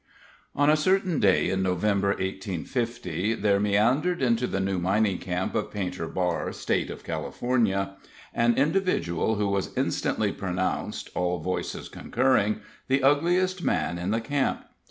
On 0.55 0.67
a 0.67 0.75
certain 0.75 1.19
day 1.19 1.51
in 1.51 1.61
November, 1.61 2.07
1850, 2.07 3.35
there 3.35 3.59
meandered 3.59 4.19
into 4.19 4.47
the 4.47 4.59
new 4.59 4.79
mining 4.79 5.19
camp 5.19 5.53
of 5.53 5.69
Painter 5.69 6.07
Bar, 6.07 6.51
State 6.53 6.89
of 6.89 7.03
California, 7.03 7.91
an 8.33 8.57
individual 8.57 9.35
who 9.35 9.49
was 9.49 9.69
instantly 9.77 10.31
pronounced, 10.31 11.11
all 11.13 11.37
voices 11.37 11.87
concurring, 11.87 12.61
the 12.87 13.03
ugliest 13.03 13.61
man 13.61 13.99
in 13.99 14.09
the 14.09 14.21
camp. 14.21 14.65